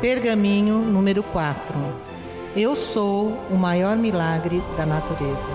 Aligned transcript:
Pergaminho 0.00 0.78
número 0.78 1.22
4. 1.22 1.74
Eu 2.56 2.74
sou 2.74 3.32
o 3.50 3.58
maior 3.58 3.98
milagre 3.98 4.62
da 4.74 4.86
natureza. 4.86 5.46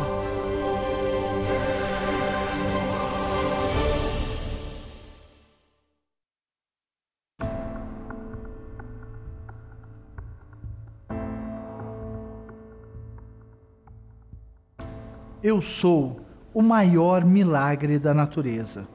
Eu 15.42 15.60
sou 15.60 16.20
o 16.54 16.62
maior 16.62 17.26
milagre 17.26 17.98
da 17.98 18.14
natureza. 18.14 18.88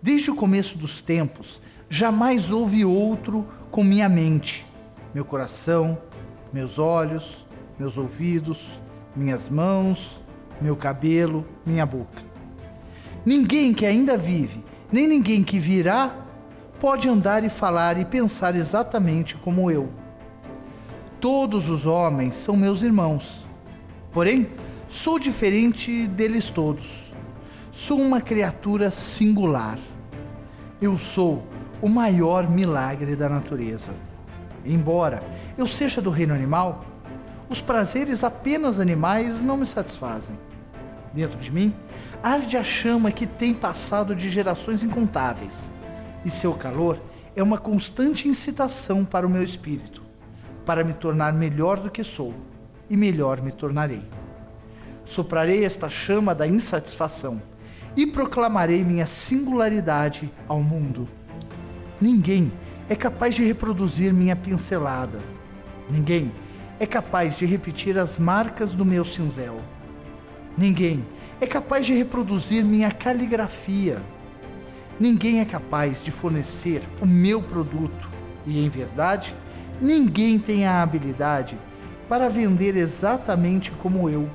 Desde 0.00 0.30
o 0.30 0.36
começo 0.36 0.78
dos 0.78 1.02
tempos, 1.02 1.60
jamais 1.88 2.52
houve 2.52 2.84
outro 2.84 3.44
com 3.70 3.84
minha 3.84 4.08
mente, 4.08 4.66
meu 5.14 5.24
coração, 5.24 5.98
meus 6.52 6.78
olhos, 6.78 7.46
meus 7.78 7.96
ouvidos, 7.96 8.80
minhas 9.14 9.48
mãos, 9.48 10.20
meu 10.60 10.76
cabelo, 10.76 11.46
minha 11.64 11.86
boca. 11.86 12.22
Ninguém 13.24 13.72
que 13.72 13.86
ainda 13.86 14.16
vive, 14.16 14.64
nem 14.90 15.06
ninguém 15.06 15.44
que 15.44 15.58
virá, 15.58 16.14
pode 16.80 17.08
andar 17.08 17.44
e 17.44 17.48
falar 17.48 17.98
e 17.98 18.04
pensar 18.04 18.56
exatamente 18.56 19.36
como 19.36 19.70
eu. 19.70 19.90
Todos 21.20 21.68
os 21.68 21.86
homens 21.86 22.34
são 22.34 22.56
meus 22.56 22.82
irmãos. 22.82 23.46
Porém, 24.10 24.48
sou 24.88 25.18
diferente 25.18 26.06
deles 26.06 26.50
todos. 26.50 27.12
Sou 27.70 28.00
uma 28.00 28.20
criatura 28.20 28.90
singular. 28.90 29.78
Eu 30.80 30.98
sou 30.98 31.44
o 31.80 31.88
maior 31.88 32.48
milagre 32.48 33.16
da 33.16 33.28
natureza. 33.28 33.90
Embora 34.64 35.22
eu 35.56 35.66
seja 35.66 36.00
do 36.00 36.10
reino 36.10 36.34
animal, 36.34 36.84
os 37.48 37.60
prazeres 37.60 38.22
apenas 38.22 38.78
animais 38.78 39.40
não 39.42 39.56
me 39.56 39.66
satisfazem. 39.66 40.36
Dentro 41.12 41.38
de 41.38 41.50
mim 41.50 41.74
arde 42.22 42.56
a 42.56 42.62
chama 42.62 43.10
que 43.10 43.26
tem 43.26 43.52
passado 43.52 44.14
de 44.14 44.30
gerações 44.30 44.82
incontáveis, 44.82 45.70
e 46.24 46.30
seu 46.30 46.52
calor 46.52 47.00
é 47.34 47.42
uma 47.42 47.58
constante 47.58 48.28
incitação 48.28 49.04
para 49.04 49.26
o 49.26 49.30
meu 49.30 49.42
espírito, 49.42 50.02
para 50.64 50.84
me 50.84 50.92
tornar 50.92 51.32
melhor 51.32 51.80
do 51.80 51.90
que 51.90 52.04
sou, 52.04 52.34
e 52.88 52.96
melhor 52.96 53.40
me 53.40 53.50
tornarei. 53.50 54.02
Soprarei 55.04 55.64
esta 55.64 55.88
chama 55.88 56.34
da 56.34 56.46
insatisfação 56.46 57.42
e 57.96 58.06
proclamarei 58.06 58.84
minha 58.84 59.06
singularidade 59.06 60.30
ao 60.46 60.62
mundo. 60.62 61.08
Ninguém 62.00 62.50
é 62.88 62.96
capaz 62.96 63.34
de 63.34 63.44
reproduzir 63.44 64.12
minha 64.14 64.34
pincelada. 64.34 65.18
Ninguém 65.90 66.32
é 66.78 66.86
capaz 66.86 67.36
de 67.36 67.44
repetir 67.44 67.98
as 67.98 68.16
marcas 68.16 68.72
do 68.72 68.86
meu 68.86 69.04
cinzel. 69.04 69.58
Ninguém 70.56 71.04
é 71.40 71.46
capaz 71.46 71.84
de 71.84 71.92
reproduzir 71.92 72.64
minha 72.64 72.90
caligrafia. 72.90 74.00
Ninguém 74.98 75.40
é 75.40 75.44
capaz 75.44 76.02
de 76.02 76.10
fornecer 76.10 76.82
o 77.02 77.06
meu 77.06 77.42
produto. 77.42 78.08
E, 78.46 78.64
em 78.64 78.68
verdade, 78.70 79.34
ninguém 79.78 80.38
tem 80.38 80.66
a 80.66 80.82
habilidade 80.82 81.58
para 82.08 82.30
vender 82.30 82.76
exatamente 82.76 83.70
como 83.72 84.08
eu. 84.08 84.28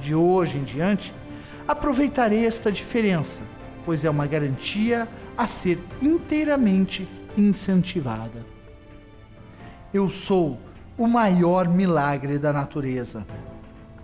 De 0.00 0.14
hoje 0.14 0.58
em 0.58 0.62
diante, 0.62 1.12
aproveitarei 1.66 2.46
esta 2.46 2.70
diferença, 2.70 3.42
pois 3.84 4.04
é 4.04 4.10
uma 4.10 4.26
garantia 4.26 5.08
a 5.36 5.46
ser 5.46 5.78
inteiramente 6.00 7.08
incentivada. 7.36 8.44
Eu 9.92 10.08
sou 10.08 10.58
o 10.96 11.06
maior 11.06 11.68
milagre 11.68 12.38
da 12.38 12.52
natureza. 12.52 13.26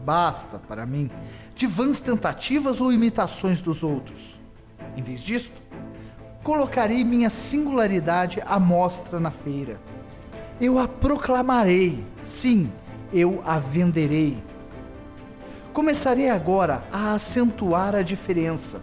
Basta, 0.04 0.58
para 0.58 0.84
mim, 0.84 1.10
de 1.54 1.66
vãs 1.66 2.00
tentativas 2.00 2.80
ou 2.80 2.92
imitações 2.92 3.62
dos 3.62 3.82
outros. 3.82 4.38
Em 4.96 5.02
vez 5.02 5.20
disto, 5.20 5.62
colocarei 6.42 7.04
minha 7.04 7.30
singularidade 7.30 8.42
à 8.44 8.58
mostra 8.58 9.18
na 9.18 9.30
feira. 9.30 9.80
Eu 10.60 10.78
a 10.78 10.86
proclamarei, 10.86 12.04
sim, 12.22 12.70
eu 13.12 13.42
a 13.46 13.58
venderei. 13.58 14.42
Começarei 15.72 16.28
agora 16.28 16.82
a 16.92 17.14
acentuar 17.14 17.94
a 17.94 18.02
diferença, 18.02 18.82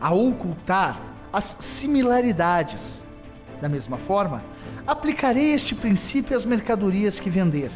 a 0.00 0.12
ocultar 0.14 1.09
as 1.32 1.56
similaridades. 1.60 3.02
Da 3.60 3.68
mesma 3.68 3.98
forma, 3.98 4.42
aplicarei 4.86 5.52
este 5.52 5.74
princípio 5.74 6.36
às 6.36 6.44
mercadorias 6.44 7.20
que 7.20 7.30
vender. 7.30 7.70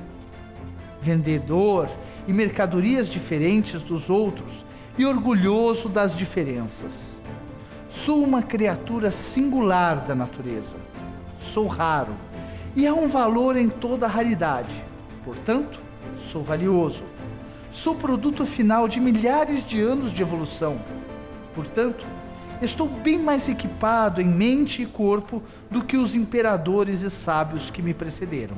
Vendedor 1.01 1.89
e 2.27 2.33
mercadorias 2.33 3.09
diferentes 3.09 3.83
dos 3.83 4.09
outros 4.09 4.65
e 4.97 5.05
orgulhoso 5.05 5.89
das 5.89 6.17
diferenças. 6.17 7.17
Sou 7.89 8.25
uma 8.25 8.43
criatura 8.43 9.11
singular 9.11 10.05
da 10.07 10.15
natureza. 10.15 10.77
Sou 11.39 11.67
raro 11.67 12.15
e 12.75 12.87
há 12.87 12.95
um 12.95 13.07
valor 13.07 13.57
em 13.57 13.69
toda 13.69 14.07
a 14.07 14.09
raridade. 14.09 14.75
Portanto, 15.25 15.79
sou 16.17 16.43
valioso. 16.43 17.05
Sou 17.71 17.95
produto 17.95 18.47
final 18.47 18.89
de 18.89 19.01
milhares 19.01 19.65
de 19.67 19.81
anos 19.81 20.13
de 20.13 20.23
evolução. 20.23 20.81
Portanto, 21.55 22.05
Estou 22.63 22.89
bem 22.89 23.19
mais 23.19 23.49
equipado 23.49 24.21
em 24.21 24.29
mente 24.29 24.83
e 24.83 24.87
corpo 24.87 25.43
do 25.71 25.85
que 25.85 25.97
os 25.97 26.15
imperadores 26.15 27.03
e 27.03 27.11
sábios 27.11 27.69
que 27.69 27.83
me 27.83 27.93
precederam. 27.93 28.57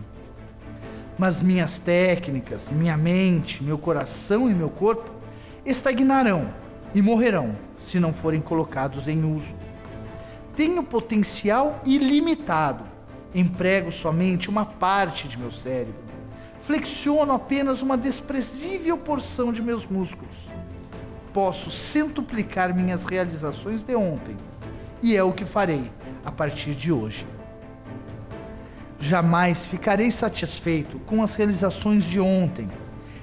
Mas 1.18 1.42
minhas 1.42 1.78
técnicas, 1.78 2.70
minha 2.70 2.96
mente, 2.96 3.64
meu 3.64 3.78
coração 3.78 4.50
e 4.50 4.54
meu 4.54 4.68
corpo 4.68 5.10
estagnarão 5.64 6.48
e 6.94 7.00
morrerão 7.00 7.56
se 7.78 7.98
não 7.98 8.12
forem 8.12 8.40
colocados 8.40 9.08
em 9.08 9.24
uso. 9.24 9.54
Tenho 10.54 10.82
potencial 10.82 11.80
ilimitado, 11.84 12.84
emprego 13.34 13.90
somente 13.90 14.50
uma 14.50 14.66
parte 14.66 15.26
de 15.26 15.38
meu 15.38 15.50
cérebro, 15.50 15.94
flexiono 16.60 17.32
apenas 17.32 17.80
uma 17.80 17.96
desprezível 17.96 18.98
porção 18.98 19.52
de 19.52 19.62
meus 19.62 19.86
músculos 19.86 20.56
posso 21.36 21.70
centuplicar 21.70 22.74
minhas 22.74 23.04
realizações 23.04 23.84
de 23.84 23.94
ontem, 23.94 24.34
e 25.02 25.14
é 25.14 25.22
o 25.22 25.34
que 25.34 25.44
farei 25.44 25.92
a 26.24 26.32
partir 26.32 26.74
de 26.74 26.90
hoje. 26.90 27.26
Jamais 28.98 29.66
ficarei 29.66 30.10
satisfeito 30.10 30.98
com 31.00 31.22
as 31.22 31.34
realizações 31.34 32.04
de 32.04 32.18
ontem, 32.18 32.70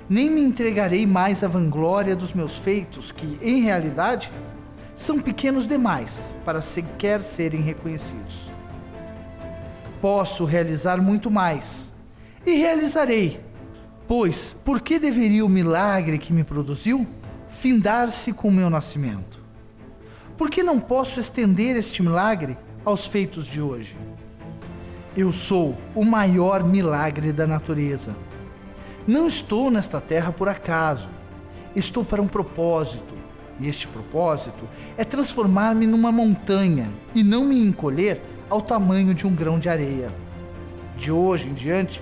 nem 0.07 0.29
me 0.29 0.44
entregarei 0.44 1.07
mais 1.07 1.44
à 1.44 1.47
vanglória 1.47 2.16
dos 2.16 2.34
meus 2.34 2.56
feitos, 2.56 3.12
que, 3.12 3.40
em 3.41 3.63
realidade, 3.63 4.31
são 4.95 5.19
pequenos 5.19 5.68
demais 5.68 6.35
para 6.45 6.62
sequer 6.62 7.24
serem 7.24 7.62
reconhecidos. 7.62 8.45
Posso 10.00 10.45
realizar 10.45 11.01
muito 11.01 11.31
mais, 11.31 11.91
e 12.45 12.57
realizarei, 12.57 13.40
pois 14.07 14.53
por 14.53 14.81
que 14.81 15.00
deveria 15.00 15.44
o 15.44 15.50
milagre 15.50 16.19
que 16.19 16.31
me 16.31 16.44
produziu 16.44 17.07
findar-se 17.53 18.34
com 18.34 18.50
o 18.50 18.52
meu 18.52 18.69
nascimento? 18.69 19.40
Por 20.36 20.50
que 20.50 20.64
não 20.64 20.80
posso 20.80 21.19
estender 21.19 21.75
este 21.78 22.02
milagre 22.02 22.58
aos 22.84 23.06
feitos 23.06 23.46
de 23.46 23.62
hoje? 23.62 23.96
Eu 25.16 25.31
sou 25.31 25.78
o 25.94 26.03
maior 26.03 26.63
milagre 26.63 27.31
da 27.31 27.46
natureza. 27.46 28.16
Não 29.08 29.28
estou 29.28 29.69
nesta 29.69 30.02
terra 30.02 30.31
por 30.31 30.50
acaso. 30.50 31.08
Estou 31.75 32.03
para 32.03 32.22
um 32.22 32.28
propósito. 32.28 33.13
E 33.59 33.69
este 33.69 33.88
propósito 33.88 34.68
é 34.97 35.06
transformar-me 35.06 35.86
numa 35.86 36.12
montanha 36.12 36.90
e 37.13 37.24
não 37.24 37.46
me 37.46 37.58
encolher 37.59 38.19
ao 38.50 38.62
tamanho 38.62 39.13
de 39.13 39.28
um 39.28 39.34
grão 39.34 39.60
de 39.60 39.69
areia. 39.69 40.12
De 40.98 41.12
hoje 41.12 41.48
em 41.48 41.54
diante, 41.54 42.01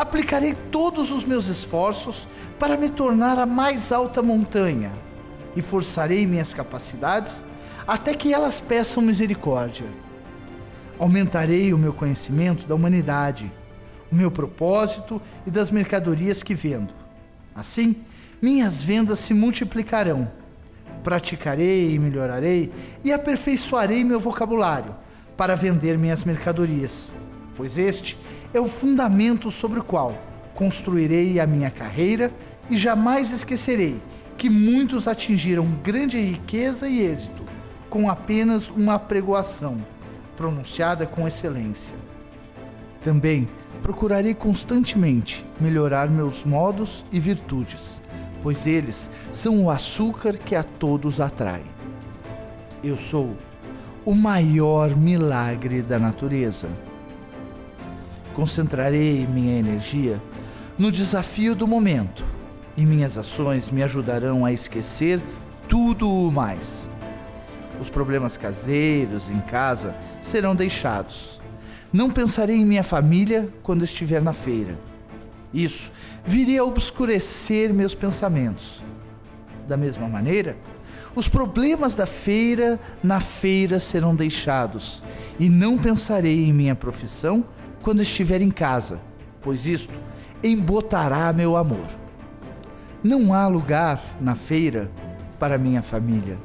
aplicarei 0.00 0.54
todos 0.54 1.10
os 1.10 1.26
meus 1.26 1.46
esforços 1.46 2.26
para 2.58 2.74
me 2.78 2.88
tornar 2.88 3.38
a 3.38 3.44
mais 3.44 3.92
alta 3.92 4.22
montanha 4.22 4.90
e 5.54 5.60
forçarei 5.60 6.26
minhas 6.26 6.54
capacidades 6.54 7.44
até 7.86 8.14
que 8.14 8.32
elas 8.32 8.62
peçam 8.62 9.02
misericórdia. 9.02 9.84
Aumentarei 10.98 11.74
o 11.74 11.78
meu 11.78 11.92
conhecimento 11.92 12.66
da 12.66 12.74
humanidade, 12.74 13.52
o 14.10 14.14
meu 14.14 14.30
propósito 14.30 15.20
e 15.46 15.50
das 15.50 15.70
mercadorias 15.70 16.42
que 16.42 16.54
vendo. 16.54 16.94
Assim, 17.54 17.96
minhas 18.40 18.82
vendas 18.82 19.20
se 19.20 19.34
multiplicarão. 19.34 20.30
Praticarei 21.04 21.92
e 21.94 21.98
melhorarei 21.98 22.72
e 23.04 23.12
aperfeiçoarei 23.12 24.02
meu 24.02 24.18
vocabulário 24.18 24.94
para 25.36 25.54
vender 25.54 25.98
minhas 25.98 26.24
mercadorias, 26.24 27.14
pois 27.54 27.76
este 27.76 28.16
é 28.52 28.60
o 28.60 28.66
fundamento 28.66 29.50
sobre 29.50 29.78
o 29.78 29.84
qual 29.84 30.16
construirei 30.54 31.40
a 31.40 31.46
minha 31.46 31.70
carreira 31.70 32.30
e 32.68 32.76
jamais 32.76 33.32
esquecerei 33.32 34.00
que 34.36 34.50
muitos 34.50 35.08
atingiram 35.08 35.66
grande 35.82 36.20
riqueza 36.20 36.88
e 36.88 37.00
êxito 37.00 37.44
com 37.88 38.10
apenas 38.10 38.70
uma 38.70 38.94
apregoação 38.94 39.78
pronunciada 40.36 41.06
com 41.06 41.26
excelência. 41.26 41.94
Também 43.02 43.48
procurarei 43.82 44.34
constantemente 44.34 45.46
melhorar 45.60 46.08
meus 46.08 46.44
modos 46.44 47.04
e 47.10 47.18
virtudes, 47.18 48.00
pois 48.42 48.66
eles 48.66 49.10
são 49.30 49.64
o 49.64 49.70
açúcar 49.70 50.36
que 50.36 50.54
a 50.54 50.62
todos 50.62 51.20
atrai. 51.20 51.62
Eu 52.82 52.96
sou 52.96 53.36
o 54.04 54.14
maior 54.14 54.96
milagre 54.96 55.82
da 55.82 55.98
natureza. 55.98 56.68
Concentrarei 58.34 59.26
minha 59.26 59.58
energia 59.58 60.20
no 60.78 60.90
desafio 60.90 61.54
do 61.54 61.66
momento 61.66 62.24
e 62.76 62.86
minhas 62.86 63.18
ações 63.18 63.70
me 63.70 63.82
ajudarão 63.82 64.44
a 64.44 64.52
esquecer 64.52 65.20
tudo 65.68 66.08
o 66.08 66.32
mais. 66.32 66.88
Os 67.80 67.90
problemas 67.90 68.36
caseiros 68.36 69.30
em 69.30 69.40
casa 69.40 69.94
serão 70.22 70.54
deixados. 70.54 71.40
Não 71.92 72.10
pensarei 72.10 72.56
em 72.56 72.64
minha 72.64 72.84
família 72.84 73.48
quando 73.62 73.84
estiver 73.84 74.22
na 74.22 74.32
feira. 74.32 74.78
Isso 75.52 75.90
viria 76.24 76.60
a 76.60 76.64
obscurecer 76.64 77.74
meus 77.74 77.94
pensamentos. 77.94 78.82
Da 79.66 79.76
mesma 79.76 80.08
maneira, 80.08 80.56
os 81.14 81.28
problemas 81.28 81.94
da 81.94 82.06
feira 82.06 82.78
na 83.02 83.20
feira 83.20 83.80
serão 83.80 84.14
deixados, 84.14 85.02
e 85.38 85.48
não 85.48 85.76
pensarei 85.76 86.44
em 86.44 86.52
minha 86.52 86.76
profissão 86.76 87.44
quando 87.82 88.02
estiver 88.02 88.40
em 88.40 88.50
casa, 88.50 89.00
pois 89.40 89.66
isto 89.66 90.00
embotará 90.42 91.32
meu 91.32 91.56
amor. 91.56 91.86
Não 93.02 93.32
há 93.32 93.46
lugar 93.46 94.00
na 94.20 94.34
feira 94.34 94.90
para 95.38 95.56
minha 95.56 95.82
família, 95.82 96.38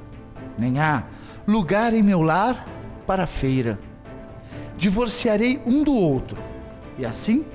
nem 0.57 0.79
há 0.79 1.03
lugar 1.45 1.93
em 1.93 2.01
meu 2.01 2.21
lar 2.21 2.65
para 3.05 3.23
a 3.23 3.27
feira. 3.27 3.77
Divorciarei 4.77 5.61
um 5.65 5.83
do 5.83 5.93
outro 5.93 6.37
e 6.97 7.05
assim 7.05 7.45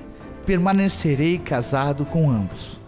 permanecerei 0.45 1.37
casado 1.37 2.05
com 2.05 2.29
ambos. 2.29 2.79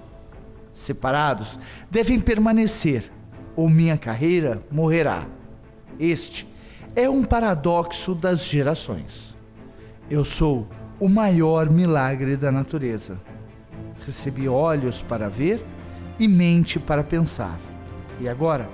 Separados 0.73 1.59
devem 1.89 2.19
permanecer, 2.19 3.11
ou 3.55 3.69
minha 3.69 3.97
carreira 3.97 4.61
morrerá. 4.71 5.25
Este 5.99 6.47
é 6.95 7.09
um 7.09 7.23
paradoxo 7.23 8.15
das 8.15 8.45
gerações. 8.45 9.37
Eu 10.09 10.25
sou 10.25 10.67
o 11.03 11.09
maior 11.09 11.69
milagre 11.69 12.37
da 12.37 12.49
natureza. 12.49 13.19
Recebi 14.05 14.47
olhos 14.47 15.01
para 15.01 15.27
ver 15.27 15.61
e 16.17 16.29
mente 16.29 16.79
para 16.79 17.03
pensar. 17.03 17.59
E 18.21 18.29
agora 18.29 18.69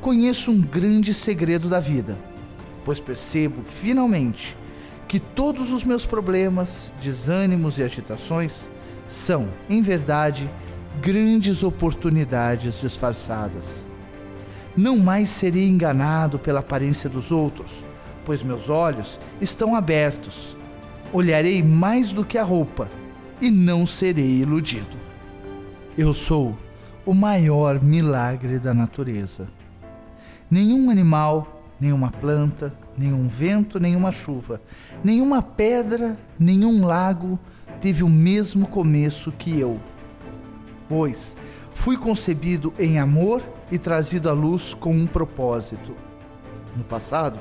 conheço 0.00 0.50
um 0.50 0.62
grande 0.62 1.12
segredo 1.12 1.68
da 1.68 1.80
vida, 1.80 2.16
pois 2.86 3.00
percebo 3.00 3.62
finalmente 3.64 4.56
que 5.06 5.20
todos 5.20 5.72
os 5.72 5.84
meus 5.84 6.06
problemas, 6.06 6.90
desânimos 7.02 7.76
e 7.76 7.82
agitações 7.82 8.66
são, 9.06 9.50
em 9.68 9.82
verdade, 9.82 10.50
grandes 11.02 11.62
oportunidades 11.62 12.80
disfarçadas. 12.80 13.84
Não 14.74 14.96
mais 14.96 15.28
serei 15.28 15.68
enganado 15.68 16.38
pela 16.38 16.60
aparência 16.60 17.10
dos 17.10 17.30
outros, 17.30 17.84
pois 18.24 18.42
meus 18.42 18.70
olhos 18.70 19.20
estão 19.38 19.76
abertos. 19.76 20.56
Olharei 21.14 21.62
mais 21.62 22.10
do 22.10 22.24
que 22.24 22.36
a 22.36 22.42
roupa 22.42 22.90
e 23.40 23.48
não 23.48 23.86
serei 23.86 24.40
iludido. 24.40 24.96
Eu 25.96 26.12
sou 26.12 26.58
o 27.06 27.14
maior 27.14 27.80
milagre 27.80 28.58
da 28.58 28.74
natureza. 28.74 29.46
Nenhum 30.50 30.90
animal, 30.90 31.62
nenhuma 31.80 32.10
planta, 32.10 32.74
nenhum 32.98 33.28
vento, 33.28 33.78
nenhuma 33.78 34.10
chuva, 34.10 34.60
nenhuma 35.04 35.40
pedra, 35.40 36.18
nenhum 36.36 36.84
lago 36.84 37.38
teve 37.80 38.02
o 38.02 38.08
mesmo 38.08 38.66
começo 38.66 39.30
que 39.30 39.56
eu. 39.56 39.78
Pois 40.88 41.36
fui 41.72 41.96
concebido 41.96 42.74
em 42.76 42.98
amor 42.98 43.40
e 43.70 43.78
trazido 43.78 44.28
à 44.28 44.32
luz 44.32 44.74
com 44.74 44.92
um 44.92 45.06
propósito. 45.06 45.94
No 46.76 46.82
passado, 46.82 47.38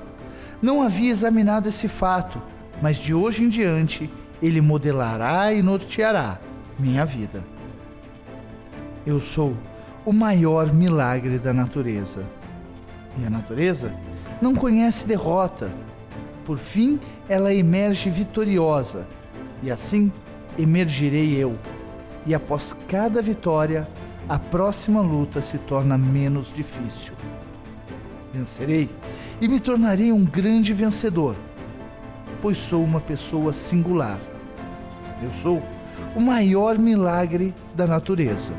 não 0.62 0.80
havia 0.84 1.10
examinado 1.10 1.70
esse 1.70 1.88
fato, 1.88 2.40
mas 2.82 2.98
de 2.98 3.14
hoje 3.14 3.44
em 3.44 3.50
diante 3.50 4.10
ele 4.42 4.62
modelará 4.62 5.54
e 5.54 5.62
norteará 5.62 6.40
minha 6.78 7.06
vida. 7.06 7.44
Eu 9.06 9.20
sou 9.20 9.56
o 10.06 10.12
maior 10.12 10.74
milagre 10.74 11.40
da 11.40 11.54
natureza. 11.54 12.26
E 13.18 13.26
a 13.26 13.30
natureza 13.30 13.94
não 14.42 14.56
conhece 14.56 15.08
derrota. 15.08 15.72
Por 16.46 16.58
fim, 16.58 17.00
ela 17.30 17.54
emerge 17.54 18.10
vitoriosa, 18.10 19.08
e 19.62 19.72
assim 19.72 20.12
emergirei 20.58 21.36
eu. 21.36 21.58
E 22.26 22.36
após 22.36 22.76
cada 22.88 23.22
vitória, 23.22 23.88
a 24.28 24.38
próxima 24.38 25.02
luta 25.02 25.42
se 25.42 25.58
torna 25.58 25.98
menos 25.98 26.54
difícil. 26.54 27.14
Vencerei 28.34 28.90
e 29.40 29.48
me 29.48 29.60
tornarei 29.60 30.12
um 30.12 30.26
grande 30.26 30.74
vencedor, 30.74 31.36
pois 32.44 32.58
sou 32.58 32.84
uma 32.84 33.00
pessoa 33.00 33.54
singular. 33.54 34.20
Eu 35.24 35.32
sou 35.32 35.64
o 36.14 36.20
maior 36.20 36.78
milagre 36.78 37.56
da 37.74 37.88
natureza. 37.88 38.52